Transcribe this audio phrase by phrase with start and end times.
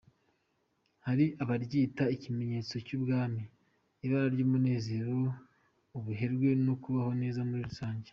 [1.05, 3.43] Hari abaryita ikimenyetso cy’ubwami,
[4.05, 5.15] ibara ry’umunezero,
[5.97, 8.09] ubuherwe no kubaho neza muri rusange.